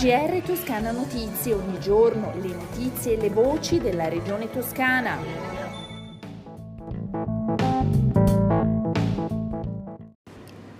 GR 0.00 0.40
Toscana 0.46 0.92
Notizie, 0.92 1.52
ogni 1.52 1.78
giorno 1.78 2.32
le 2.40 2.54
notizie 2.54 3.18
e 3.18 3.20
le 3.20 3.28
voci 3.28 3.78
della 3.80 4.08
regione 4.08 4.50
toscana. 4.50 5.18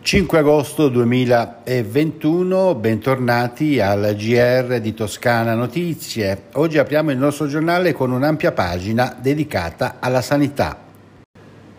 5 0.01 0.39
agosto 0.39 0.89
2021, 0.89 2.75
bentornati 2.77 3.79
al 3.79 4.17
GR 4.17 4.80
di 4.80 4.95
Toscana 4.95 5.52
Notizie. 5.52 6.45
Oggi 6.55 6.79
apriamo 6.79 7.11
il 7.11 7.19
nostro 7.19 7.47
giornale 7.47 7.93
con 7.93 8.12
un'ampia 8.12 8.52
pagina 8.52 9.15
dedicata 9.21 9.97
alla 10.01 10.23
sanità. 10.23 10.79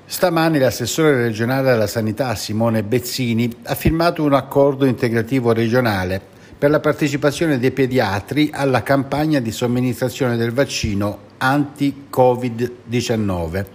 Stamani 0.05 0.60
l'assessore 0.60 1.15
regionale 1.15 1.71
alla 1.71 1.87
sanità 1.87 2.36
Simone 2.36 2.83
Bezzini 2.83 3.51
ha 3.64 3.73
firmato 3.73 4.23
un 4.23 4.33
accordo 4.33 4.86
integrativo 4.86 5.54
regionale 5.54 6.37
per 6.61 6.70
la 6.70 6.79
partecipazione 6.79 7.57
dei 7.57 7.71
pediatri 7.71 8.51
alla 8.54 8.83
campagna 8.83 9.39
di 9.39 9.52
somministrazione 9.52 10.38
del 10.38 10.52
vaccino 10.52 11.29
anti-Covid-19, 11.39 13.65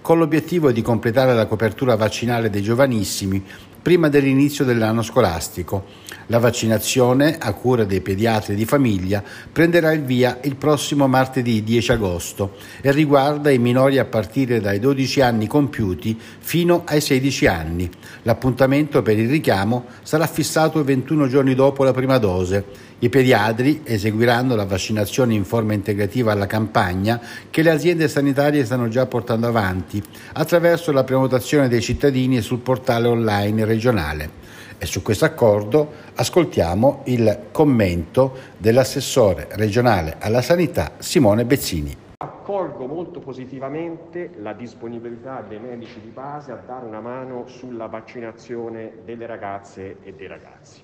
con 0.00 0.18
l'obiettivo 0.18 0.70
di 0.70 0.80
completare 0.80 1.34
la 1.34 1.46
copertura 1.46 1.96
vaccinale 1.96 2.48
dei 2.48 2.62
giovanissimi 2.62 3.44
prima 3.86 4.08
dell'inizio 4.08 4.64
dell'anno 4.64 5.00
scolastico. 5.00 5.84
La 6.26 6.40
vaccinazione, 6.40 7.38
a 7.38 7.52
cura 7.52 7.84
dei 7.84 8.00
pediatri 8.00 8.56
di 8.56 8.64
famiglia, 8.64 9.22
prenderà 9.52 9.92
il 9.92 10.02
via 10.02 10.40
il 10.42 10.56
prossimo 10.56 11.06
martedì 11.06 11.62
10 11.62 11.92
agosto 11.92 12.56
e 12.80 12.90
riguarda 12.90 13.48
i 13.50 13.60
minori 13.60 13.98
a 13.98 14.04
partire 14.04 14.60
dai 14.60 14.80
12 14.80 15.20
anni 15.20 15.46
compiuti 15.46 16.18
fino 16.18 16.82
ai 16.84 17.00
16 17.00 17.46
anni. 17.46 17.88
L'appuntamento 18.22 19.02
per 19.02 19.20
il 19.20 19.28
richiamo 19.28 19.84
sarà 20.02 20.26
fissato 20.26 20.82
21 20.82 21.28
giorni 21.28 21.54
dopo 21.54 21.84
la 21.84 21.92
prima 21.92 22.18
dose. 22.18 22.86
I 22.98 23.10
pediatri 23.10 23.82
eseguiranno 23.84 24.56
la 24.56 24.64
vaccinazione 24.64 25.34
in 25.34 25.44
forma 25.44 25.74
integrativa 25.74 26.32
alla 26.32 26.46
campagna 26.46 27.20
che 27.50 27.60
le 27.62 27.70
aziende 27.70 28.08
sanitarie 28.08 28.64
stanno 28.64 28.88
già 28.88 29.04
portando 29.04 29.46
avanti 29.46 30.02
attraverso 30.32 30.92
la 30.92 31.04
prenotazione 31.04 31.68
dei 31.68 31.82
cittadini 31.82 32.40
sul 32.40 32.60
portale 32.60 33.06
online 33.06 33.66
regionale. 33.76 34.44
E 34.78 34.86
su 34.86 35.02
questo 35.02 35.24
accordo 35.24 35.92
ascoltiamo 36.14 37.02
il 37.04 37.48
commento 37.50 38.36
dell'assessore 38.56 39.48
regionale 39.52 40.16
alla 40.18 40.42
sanità 40.42 40.92
Simone 40.98 41.44
Bezzini. 41.44 41.96
Accolgo 42.18 42.86
molto 42.86 43.20
positivamente 43.20 44.32
la 44.38 44.52
disponibilità 44.52 45.44
dei 45.46 45.58
medici 45.58 46.00
di 46.00 46.08
base 46.08 46.52
a 46.52 46.56
dare 46.56 46.86
una 46.86 47.00
mano 47.00 47.46
sulla 47.46 47.86
vaccinazione 47.86 48.92
delle 49.04 49.26
ragazze 49.26 49.98
e 50.02 50.12
dei 50.12 50.26
ragazzi. 50.26 50.82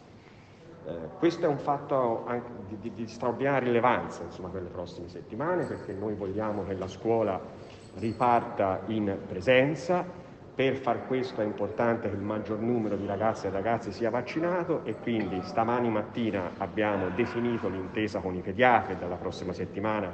Eh, 0.84 0.92
questo 1.18 1.44
è 1.46 1.48
un 1.48 1.58
fatto 1.58 2.26
di, 2.68 2.76
di, 2.80 2.92
di 2.94 3.06
straordinaria 3.06 3.60
rilevanza 3.60 4.24
insomma, 4.24 4.48
per 4.48 4.62
le 4.62 4.68
prossime 4.68 5.08
settimane 5.08 5.64
perché 5.64 5.92
noi 5.92 6.14
vogliamo 6.14 6.64
che 6.64 6.74
la 6.74 6.88
scuola 6.88 7.40
riparta 7.94 8.80
in 8.86 9.16
presenza. 9.28 10.20
Per 10.54 10.76
far 10.76 11.06
questo 11.06 11.40
è 11.40 11.44
importante 11.44 12.10
che 12.10 12.14
il 12.14 12.20
maggior 12.20 12.58
numero 12.58 12.96
di 12.96 13.06
ragazze 13.06 13.46
e 13.46 13.50
ragazzi 13.50 13.90
sia 13.90 14.10
vaccinato 14.10 14.84
e 14.84 14.96
quindi 14.96 15.40
stamani 15.42 15.88
mattina 15.88 16.50
abbiamo 16.58 17.08
definito 17.08 17.68
l'intesa 17.68 18.20
con 18.20 18.34
i 18.34 18.40
pediatri 18.40 18.92
e 18.92 18.96
dalla 18.96 19.16
prossima 19.16 19.54
settimana 19.54 20.12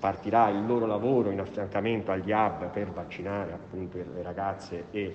partirà 0.00 0.48
il 0.48 0.64
loro 0.64 0.86
lavoro 0.86 1.30
in 1.30 1.40
affiancamento 1.40 2.10
agli 2.10 2.32
hub 2.32 2.70
per 2.70 2.90
vaccinare 2.90 3.52
appunto 3.52 3.98
le 3.98 4.22
ragazze 4.22 4.84
e 4.90 5.14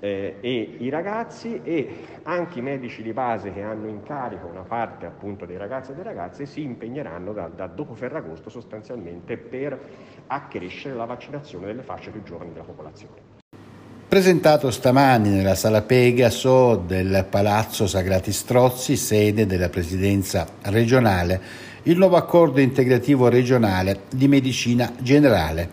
eh, 0.00 0.36
e 0.40 0.76
i 0.78 0.88
ragazzi 0.88 1.60
e 1.62 2.04
anche 2.22 2.60
i 2.60 2.62
medici 2.62 3.02
di 3.02 3.12
base 3.12 3.52
che 3.52 3.62
hanno 3.62 3.88
in 3.88 4.02
carico 4.02 4.46
una 4.46 4.62
parte 4.62 5.06
appunto 5.06 5.44
dei 5.44 5.56
ragazzi 5.56 5.90
e 5.90 5.94
delle 5.94 6.08
ragazze 6.08 6.46
si 6.46 6.62
impegneranno 6.62 7.32
da, 7.32 7.48
da 7.48 7.66
dopo 7.66 7.94
Ferragosto 7.94 8.48
sostanzialmente 8.48 9.36
per 9.36 9.78
accrescere 10.28 10.94
la 10.94 11.04
vaccinazione 11.04 11.66
delle 11.66 11.82
fasce 11.82 12.10
più 12.10 12.22
giovani 12.22 12.52
della 12.52 12.64
popolazione. 12.64 13.37
Presentato 14.08 14.70
stamani 14.70 15.28
nella 15.28 15.54
sala 15.54 15.82
Pegaso 15.82 16.76
del 16.76 17.26
Palazzo 17.28 17.86
Sagrati 17.86 18.32
Strozzi, 18.32 18.96
sede 18.96 19.44
della 19.44 19.68
Presidenza 19.68 20.46
regionale, 20.62 21.38
il 21.82 21.98
nuovo 21.98 22.16
accordo 22.16 22.58
integrativo 22.58 23.28
regionale 23.28 24.04
di 24.10 24.26
medicina 24.26 24.90
generale 24.98 25.68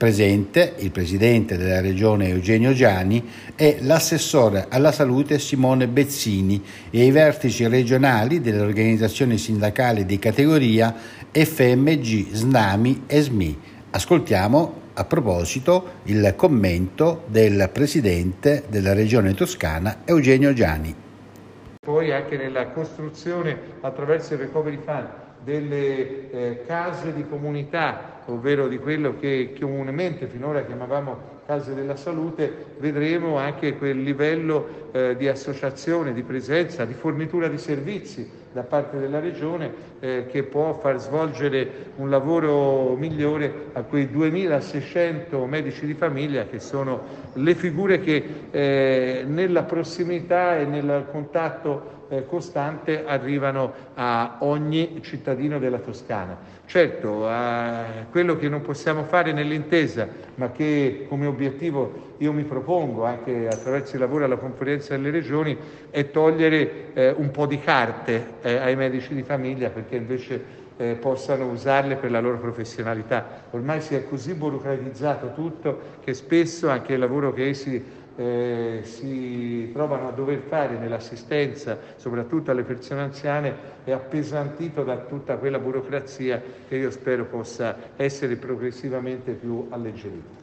Presente 0.00 0.76
il 0.78 0.92
presidente 0.92 1.58
della 1.58 1.82
regione 1.82 2.28
Eugenio 2.28 2.72
Giani 2.72 3.22
e 3.54 3.78
l'assessore 3.80 4.66
alla 4.70 4.92
salute 4.92 5.38
Simone 5.38 5.88
Bezzini 5.88 6.62
e 6.90 7.04
i 7.04 7.10
vertici 7.10 7.66
regionali 7.66 8.40
delle 8.40 8.60
organizzazioni 8.60 9.36
sindacali 9.36 10.06
di 10.06 10.18
categoria 10.18 10.94
FMG, 11.30 12.32
SNAMI 12.32 13.02
e 13.06 13.20
SMI. 13.20 13.58
Ascoltiamo 13.90 14.79
a 14.94 15.04
proposito 15.04 15.98
il 16.04 16.34
commento 16.36 17.24
del 17.26 17.68
presidente 17.72 18.64
della 18.68 18.92
regione 18.92 19.34
toscana 19.34 20.02
Eugenio 20.04 20.52
Giani. 20.52 20.94
Poi 21.80 22.12
anche 22.12 22.36
nella 22.36 22.68
costruzione 22.68 23.58
attraverso 23.80 24.34
il 24.34 24.40
Recovery 24.40 24.78
Fund 24.84 25.08
delle 25.42 26.30
eh, 26.30 26.64
case 26.66 27.14
di 27.14 27.26
comunità 27.26 28.19
ovvero 28.32 28.68
di 28.68 28.78
quello 28.78 29.16
che 29.18 29.54
comunemente 29.58 30.26
finora 30.26 30.64
chiamavamo 30.64 31.38
case 31.46 31.74
della 31.74 31.96
salute, 31.96 32.76
vedremo 32.78 33.36
anche 33.36 33.76
quel 33.76 34.00
livello 34.02 34.88
eh, 34.92 35.16
di 35.16 35.26
associazione, 35.26 36.12
di 36.12 36.22
presenza, 36.22 36.84
di 36.84 36.94
fornitura 36.94 37.48
di 37.48 37.58
servizi 37.58 38.38
da 38.52 38.62
parte 38.62 38.98
della 38.98 39.18
Regione 39.18 39.72
eh, 40.00 40.26
che 40.28 40.44
può 40.44 40.74
far 40.74 41.00
svolgere 41.00 41.92
un 41.96 42.08
lavoro 42.08 42.94
migliore 42.96 43.66
a 43.72 43.82
quei 43.82 44.10
2600 44.10 45.44
medici 45.46 45.86
di 45.86 45.94
famiglia 45.94 46.46
che 46.46 46.60
sono 46.60 47.02
le 47.34 47.54
figure 47.54 48.00
che 48.00 48.24
eh, 48.50 49.24
nella 49.26 49.64
prossimità 49.64 50.56
e 50.56 50.64
nel 50.64 51.06
contatto 51.10 51.98
costante 52.26 53.04
arrivano 53.04 53.72
a 53.94 54.36
ogni 54.40 55.00
cittadino 55.02 55.58
della 55.58 55.78
Toscana. 55.78 56.36
Certo, 56.66 57.28
eh, 57.28 58.06
quello 58.10 58.36
che 58.36 58.48
non 58.48 58.60
possiamo 58.62 59.04
fare 59.04 59.32
nell'intesa, 59.32 60.06
ma 60.36 60.50
che 60.50 61.06
come 61.08 61.26
obiettivo 61.26 62.14
io 62.18 62.32
mi 62.32 62.44
propongo 62.44 63.04
anche 63.04 63.48
attraverso 63.48 63.94
il 63.94 64.00
lavoro 64.00 64.24
alla 64.24 64.36
conferenza 64.36 64.94
delle 64.96 65.10
regioni, 65.10 65.56
è 65.90 66.10
togliere 66.10 66.92
eh, 66.92 67.14
un 67.16 67.30
po' 67.30 67.46
di 67.46 67.58
carte 67.58 68.34
eh, 68.42 68.56
ai 68.56 68.76
medici 68.76 69.14
di 69.14 69.22
famiglia 69.22 69.70
perché 69.70 69.96
invece 69.96 70.58
eh, 70.80 70.94
possano 70.94 71.44
usarle 71.46 71.96
per 71.96 72.10
la 72.10 72.20
loro 72.20 72.38
professionalità. 72.38 73.42
Ormai 73.50 73.82
si 73.82 73.94
è 73.94 74.08
così 74.08 74.32
burocratizzato 74.32 75.32
tutto 75.34 75.98
che 76.02 76.14
spesso 76.14 76.70
anche 76.70 76.94
il 76.94 76.98
lavoro 76.98 77.34
che 77.34 77.48
essi 77.48 77.84
eh, 78.16 78.80
si 78.82 79.70
trovano 79.72 80.08
a 80.08 80.12
dover 80.12 80.40
fare 80.40 80.76
nell'assistenza, 80.76 81.78
soprattutto 81.96 82.50
alle 82.50 82.62
persone 82.62 83.02
anziane, 83.02 83.54
è 83.84 83.92
appesantito 83.92 84.82
da 84.82 84.98
tutta 84.98 85.36
quella 85.36 85.58
burocrazia 85.58 86.42
che 86.68 86.76
io 86.76 86.90
spero 86.90 87.24
possa 87.24 87.76
essere 87.96 88.36
progressivamente 88.36 89.32
più 89.32 89.66
alleggerita. 89.70 90.39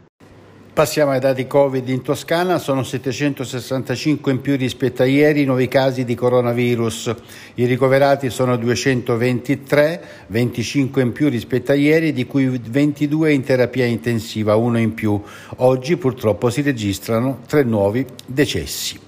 Passiamo 0.77 1.09
ai 1.09 1.19
dati 1.19 1.47
Covid 1.47 1.89
in 1.89 2.03
Toscana, 2.03 2.59
sono 2.59 2.83
765 2.83 4.31
in 4.31 4.41
più 4.41 4.55
rispetto 4.55 5.01
a 5.01 5.07
ieri 5.07 5.41
i 5.41 5.45
nuovi 5.45 5.67
casi 5.67 6.05
di 6.05 6.13
coronavirus. 6.13 7.15
I 7.55 7.65
ricoverati 7.65 8.29
sono 8.29 8.55
223, 8.57 10.03
25 10.27 11.01
in 11.01 11.13
più 11.13 11.29
rispetto 11.29 11.71
a 11.71 11.75
ieri, 11.75 12.13
di 12.13 12.27
cui 12.27 12.45
22 12.45 13.33
in 13.33 13.41
terapia 13.41 13.85
intensiva, 13.85 14.55
uno 14.55 14.77
in 14.77 14.93
più. 14.93 15.19
Oggi 15.55 15.97
purtroppo 15.97 16.51
si 16.51 16.61
registrano 16.61 17.39
tre 17.47 17.63
nuovi 17.63 18.05
decessi. 18.23 19.06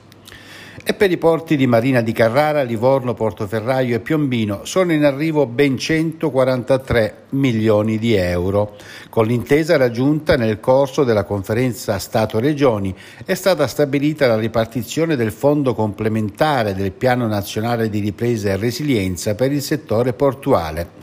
E 0.84 0.94
per 0.94 1.12
i 1.12 1.18
porti 1.18 1.56
di 1.56 1.68
Marina 1.68 2.02
di 2.02 2.12
Carrara, 2.14 2.62
Livorno, 2.62 3.14
Portoferraio 3.14 3.96
e 3.96 4.00
Piombino 4.00 4.62
sono 4.64 4.94
in 4.94 5.04
arrivo 5.04 5.46
ben 5.46 5.78
143 5.78 7.24
milioni 7.30 7.98
di 7.98 8.14
euro. 8.14 8.76
Con 9.10 9.26
l'intesa 9.26 9.78
raggiunta 9.78 10.36
nel 10.36 10.60
corso 10.60 11.04
della 11.04 11.26
conferenza 11.26 12.00
Stato-Regioni 12.00 12.96
è 13.26 13.34
stata 13.34 13.68
stabilita 13.68 14.28
la 14.28 14.38
ripartizione 14.38 15.16
del 15.16 15.32
fondo 15.32 15.74
complementare 15.76 16.74
del 16.74 16.92
Piano 16.92 17.28
Nazionale 17.28 17.90
di 17.90 18.00
Ripresa 18.00 18.50
e 18.50 18.58
Resilienza 18.58 19.36
per 19.36 19.52
il 19.52 19.62
settore 19.62 20.14
portuale. 20.14 20.99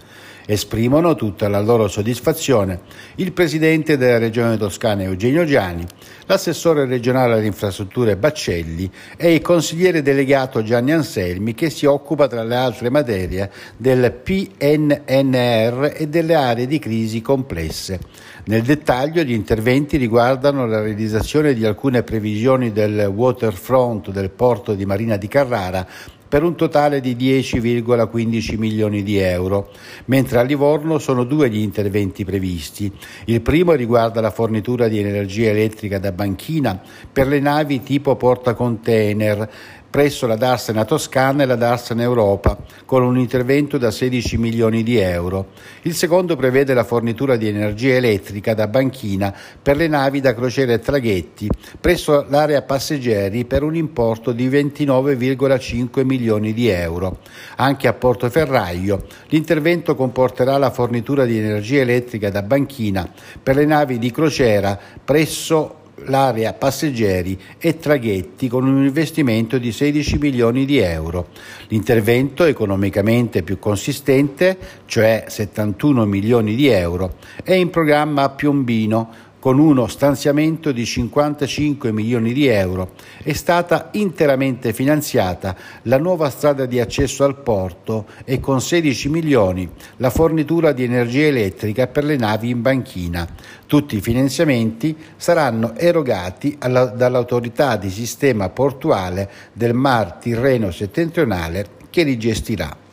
Esprimono 0.49 1.17
tutta 1.17 1.49
la 1.49 1.61
loro 1.61 1.89
soddisfazione 1.89 2.83
il 3.17 3.33
presidente 3.33 3.97
della 3.97 4.19
Regione 4.19 4.57
Toscana 4.57 5.03
Eugenio 5.03 5.45
Giani, 5.45 5.85
l'assessore 6.27 6.87
regionale 6.87 7.35
alle 7.35 7.47
infrastrutture 7.47 8.17
Baccelli 8.17 8.89
e 9.17 9.35
il 9.35 9.43
consigliere 9.43 10.03
delegato 10.03 10.63
Gianni 10.63 10.93
Anselmi 10.93 11.53
che 11.53 11.69
si 11.69 11.85
occupa 11.85 12.29
tra 12.29 12.45
le 12.45 12.55
altre 12.55 12.91
materie 12.91 13.51
del 13.77 14.13
PNNR 14.13 15.95
e 15.97 16.07
delle 16.09 16.35
aree 16.35 16.69
di 16.69 16.79
crisi 16.79 17.21
complesse. 17.21 17.99
Nel 18.45 18.63
dettaglio 18.63 19.25
gli 19.25 19.33
interventi 19.33 19.97
riguardano 19.97 20.65
la 20.67 20.81
realizzazione 20.81 21.55
di 21.55 21.65
alcune 21.65 22.05
previsioni 22.05 22.71
del 22.71 23.11
waterfront 23.13 24.11
del 24.11 24.31
porto 24.31 24.75
di 24.75 24.87
Marina 24.87 25.17
di 25.17 25.27
Carrara 25.27 25.85
per 26.29 26.43
un 26.43 26.55
totale 26.55 27.01
di 27.01 27.15
10,15 27.15 28.59
milioni 28.59 29.03
di 29.03 29.19
euro, 29.19 29.71
mentre 30.07 30.39
a 30.39 30.43
Livorno 30.43 30.99
sono 30.99 31.25
due 31.25 31.49
gli 31.51 31.59
interventi 31.59 32.25
previsti. 32.25 32.91
Il 33.27 33.41
primo 33.41 33.73
riguarda 33.73 34.21
la 34.21 34.31
fornitura 34.31 34.89
di 34.89 34.99
energia 34.99 35.51
elettrica 35.51 35.99
da 35.99 36.13
banchina 36.13 36.81
per 37.13 37.27
le 37.29 37.41
navi 37.41 37.83
tipo 37.83 38.17
portacontainer 38.17 39.49
presso 39.97 40.27
la 40.27 40.37
Darsena 40.37 40.85
Toscana 40.85 41.43
e 41.43 41.47
la 41.47 41.57
Darsena 41.57 42.03
Europa, 42.03 42.59
con 42.85 43.03
un 43.03 43.17
intervento 43.17 43.79
da 43.79 43.91
16 43.91 44.37
milioni 44.37 44.83
di 44.83 44.99
euro. 44.99 45.53
Il 45.85 45.95
secondo 45.95 46.37
prevede 46.37 46.75
la 46.75 46.85
fornitura 46.85 47.37
di 47.37 47.49
energia 47.49 47.95
elettrica 47.95 48.53
da 48.53 48.69
banchina 48.69 49.35
per 49.63 49.79
le 49.79 49.89
navi 49.89 50.21
da 50.21 50.35
crociera 50.35 50.75
e 50.75 50.81
traghetti 50.81 51.49
presso 51.81 52.27
l'area 52.29 52.61
passeggeri 52.61 53.47
per 53.47 53.63
un 53.63 53.75
importo 53.75 54.33
di 54.33 54.51
29,5 54.51 56.05
milioni 56.05 56.53
di 56.53 56.69
euro. 56.69 57.21
Anche 57.57 57.89
a 57.89 57.95
Portoferraio 57.95 59.07
l'intervento 59.29 59.95
comporterà 59.95 60.59
la 60.59 60.71
fornitura 60.71 61.25
di 61.25 61.39
energia 61.39 61.81
elettrica 61.81 62.29
da 62.29 62.43
banchina 62.43 63.09
per 63.43 63.57
le 63.57 63.65
navi 63.65 63.99
di 63.99 64.11
crociera 64.11 64.79
presso 65.03 65.76
l'area 66.05 66.53
passeggeri 66.53 67.39
e 67.59 67.79
traghetti 67.79 68.49
con 68.49 68.67
un 68.67 68.85
investimento 68.85 69.59
di 69.59 69.73
16 69.73 70.19
milioni 70.19 70.65
di 70.65 70.79
euro. 70.79 71.29
L'intervento 71.69 72.45
economicamente 72.45 73.43
più 73.43 73.59
consistente, 73.59 74.59
cioè 74.87 75.25
71 75.27 76.05
milioni 76.05 76.55
di 76.55 76.69
euro, 76.69 77.17
è 77.43 77.55
in 77.55 77.71
programma 77.71 78.25
a 78.25 78.31
Piombino 78.31 79.25
con 79.47 79.61
uno 79.61 79.87
stanziamento 79.87 80.73
di 80.73 80.85
55 80.85 81.93
milioni 81.93 82.33
di 82.33 82.49
euro, 82.49 82.95
è 83.23 83.33
stata 83.33 83.91
interamente 83.93 84.73
finanziata 84.73 85.55
la 85.83 85.99
nuova 85.99 86.31
strada 86.31 86.67
di 86.67 86.81
accesso 86.81 87.23
al 87.23 87.41
porto 87.41 88.07
e 88.25 88.41
con 88.41 88.61
16 88.61 89.09
milioni 89.09 89.71
la 89.99 90.11
fornitura 90.11 90.73
di 90.73 90.83
energia 90.83 91.27
elettrica 91.27 91.87
per 91.87 92.03
le 92.03 92.17
navi 92.17 92.51
in 92.51 92.61
banchina. 92.61 93.25
Tutti 93.67 93.95
i 93.95 94.01
finanziamenti 94.01 94.97
saranno 95.15 95.77
erogati 95.77 96.57
alla, 96.59 96.87
dall'autorità 96.87 97.77
di 97.77 97.91
sistema 97.91 98.49
portuale 98.49 99.31
del 99.53 99.75
Mar 99.75 100.15
Tirreno 100.15 100.73
settentrionale 100.73 101.67
che 101.89 102.03
li 102.03 102.19
gestirà. 102.19 102.86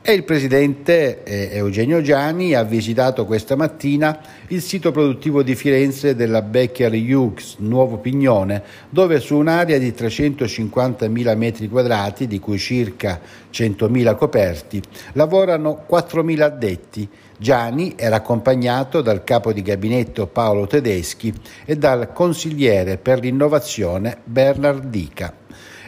E 0.00 0.12
il 0.12 0.24
presidente 0.24 1.22
eh, 1.22 1.50
Eugenio 1.52 2.00
Gianni 2.00 2.54
ha 2.54 2.62
visitato 2.62 3.26
questa 3.26 3.56
mattina 3.56 4.18
il 4.48 4.62
sito 4.62 4.90
produttivo 4.90 5.42
di 5.42 5.54
Firenze 5.54 6.14
della 6.14 6.40
Becker 6.40 6.92
Hughes, 6.92 7.56
Nuovo 7.58 7.98
Pignone, 7.98 8.62
dove 8.88 9.20
su 9.20 9.36
un'area 9.36 9.78
di 9.78 9.90
350.000 9.90 11.36
metri 11.36 11.68
quadrati, 11.68 12.26
di 12.26 12.40
cui 12.40 12.58
circa 12.58 13.20
100.000 13.52 14.16
coperti, 14.16 14.82
lavorano 15.12 15.84
4.000 15.88 16.40
addetti. 16.40 17.08
Gianni 17.36 17.94
era 17.96 18.16
accompagnato 18.16 19.02
dal 19.02 19.24
capo 19.24 19.52
di 19.52 19.62
gabinetto 19.62 20.26
Paolo 20.26 20.66
Tedeschi 20.66 21.32
e 21.64 21.76
dal 21.76 22.12
consigliere 22.12 22.98
per 22.98 23.20
l'innovazione 23.20 24.18
Bernard 24.24 24.86
Dica 24.86 25.34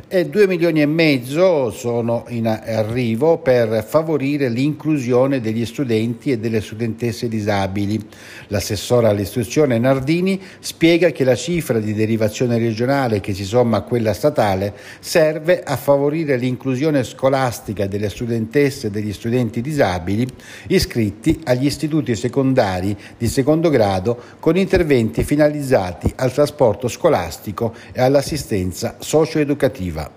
e 0.08 0.26
2 0.26 0.46
milioni 0.46 0.82
e 0.82 0.86
mezzo 0.86 1.70
sono 1.70 2.24
in 2.28 2.46
arrivo 2.46 3.38
per 3.38 3.84
favorire 3.86 4.48
l'inclusione 4.48 5.40
degli 5.40 5.64
studenti 5.64 6.32
e 6.32 6.38
delle 6.38 6.60
studentesse 6.60 7.28
disabili. 7.28 8.00
L'assessore 8.48 9.08
all'istruzione 9.08 9.78
Nardini 9.78 10.40
spiega 10.58 11.10
che 11.10 11.24
la 11.24 11.36
cifra 11.36 11.78
di 11.78 11.94
derivazione 11.94 12.58
regionale 12.58 13.20
che 13.20 13.34
si 13.34 13.44
somma 13.44 13.78
a 13.78 13.82
quella 13.82 14.12
statale 14.12 14.74
serve 15.00 15.62
a 15.62 15.76
favorire 15.76 16.36
l'inclusione 16.36 17.04
scolastica 17.04 17.86
delle 17.86 18.08
studentesse 18.08 18.88
e 18.88 18.90
degli 18.90 19.12
studenti 19.12 19.60
disabili 19.60 20.26
iscritti 20.68 21.40
agli 21.44 21.66
istituti 21.66 22.16
secondari 22.16 22.96
di 23.16 23.28
secondo 23.28 23.70
grado 23.70 24.20
con 24.40 24.56
interventi 24.56 25.22
finalizzati 25.22 26.12
al 26.16 26.32
trasporto 26.32 26.88
scolastico 26.88 27.74
e 27.92 28.00
all'assistenza 28.00 28.96
socio-educativa 28.98 29.83
positiva. 29.84 30.10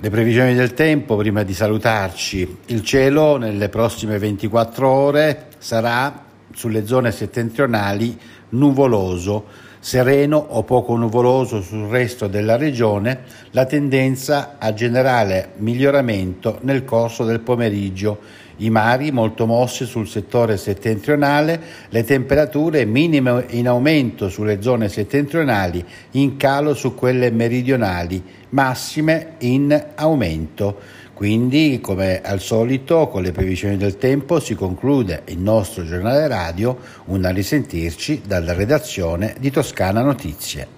Le 0.00 0.10
previsioni 0.10 0.54
del 0.54 0.74
tempo, 0.74 1.16
prima 1.16 1.42
di 1.42 1.52
salutarci, 1.52 2.58
il 2.66 2.82
cielo 2.84 3.36
nelle 3.36 3.68
prossime 3.68 4.18
24 4.18 4.88
ore 4.88 5.46
sarà 5.58 6.24
sulle 6.54 6.86
zone 6.86 7.10
settentrionali 7.10 8.18
nuvoloso, 8.50 9.46
sereno 9.80 10.36
o 10.36 10.62
poco 10.62 10.96
nuvoloso 10.96 11.60
sul 11.62 11.88
resto 11.88 12.28
della 12.28 12.56
regione, 12.56 13.22
la 13.50 13.66
tendenza 13.66 14.56
a 14.58 14.72
generale 14.72 15.52
miglioramento 15.56 16.58
nel 16.62 16.84
corso 16.84 17.24
del 17.24 17.40
pomeriggio 17.40 18.46
i 18.58 18.70
mari 18.70 19.10
molto 19.10 19.46
mossi 19.46 19.84
sul 19.84 20.08
settore 20.08 20.56
settentrionale, 20.56 21.60
le 21.88 22.04
temperature 22.04 22.84
minime 22.84 23.46
in 23.50 23.68
aumento 23.68 24.28
sulle 24.28 24.62
zone 24.62 24.88
settentrionali, 24.88 25.84
in 26.12 26.36
calo 26.36 26.74
su 26.74 26.94
quelle 26.94 27.30
meridionali, 27.30 28.22
massime 28.50 29.34
in 29.38 29.86
aumento. 29.96 31.06
Quindi, 31.14 31.80
come 31.82 32.20
al 32.20 32.40
solito, 32.40 33.08
con 33.08 33.22
le 33.22 33.32
previsioni 33.32 33.76
del 33.76 33.96
tempo 33.96 34.38
si 34.38 34.54
conclude 34.54 35.22
il 35.26 35.38
nostro 35.38 35.84
giornale 35.84 36.28
radio, 36.28 36.78
una 37.06 37.30
risentirci 37.30 38.22
dalla 38.24 38.52
redazione 38.52 39.34
di 39.40 39.50
Toscana 39.50 40.02
Notizie. 40.02 40.76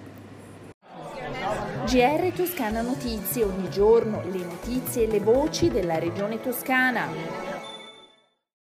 GR 1.85 2.31
Toscana 2.35 2.81
Notizie, 2.81 3.43
ogni 3.43 3.69
giorno 3.69 4.23
le 4.31 4.43
notizie 4.43 5.03
e 5.03 5.07
le 5.11 5.19
voci 5.19 5.69
della 5.69 5.99
regione 5.99 6.39
toscana. 6.39 7.60